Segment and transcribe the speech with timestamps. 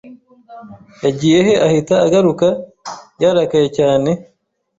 [1.05, 2.47] Yagiyehe ahita agaruka
[3.21, 4.09] yarakaye cyane?